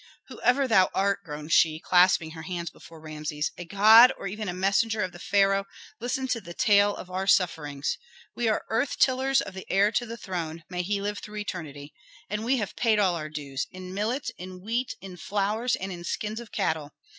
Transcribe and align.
"Whoever 0.29 0.67
thou 0.67 0.89
art," 0.95 1.19
groaned 1.23 1.51
she, 1.53 1.79
clasping 1.79 2.31
her 2.31 2.41
hands 2.41 2.71
before 2.71 2.99
Rameses, 2.99 3.51
"a 3.55 3.65
god, 3.65 4.11
or 4.17 4.25
even 4.25 4.49
a 4.49 4.51
messenger 4.51 5.03
of 5.03 5.11
the 5.11 5.19
pharaoh, 5.19 5.65
listen 5.99 6.27
to 6.29 6.41
the 6.41 6.55
tale 6.55 6.95
of 6.95 7.11
our 7.11 7.27
sufferings. 7.27 7.99
We 8.35 8.47
are 8.47 8.65
earth 8.71 8.97
tillers 8.97 9.41
of 9.41 9.53
the 9.53 9.67
heir 9.71 9.91
to 9.91 10.07
the 10.07 10.17
throne, 10.17 10.63
may 10.71 10.81
he 10.81 10.99
live 11.01 11.19
through 11.19 11.37
eternity! 11.37 11.93
and 12.31 12.43
we 12.43 12.57
have 12.57 12.75
paid 12.75 12.97
all 12.97 13.13
our 13.13 13.29
dues: 13.29 13.67
in 13.69 13.93
millet, 13.93 14.31
in 14.39 14.61
wheat, 14.61 14.95
in 15.01 15.17
flowers, 15.17 15.75
and 15.75 15.91
in 15.91 16.03
skins 16.03 16.39
of 16.39 16.51
cattle. 16.51 16.95